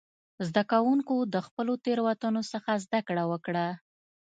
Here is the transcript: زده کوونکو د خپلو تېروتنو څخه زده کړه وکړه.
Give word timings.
زده 0.47 0.63
کوونکو 0.71 1.15
د 1.33 1.35
خپلو 1.47 1.73
تېروتنو 1.85 2.41
څخه 2.53 2.71
زده 2.85 2.99
کړه 3.07 3.23
وکړه. 3.31 3.67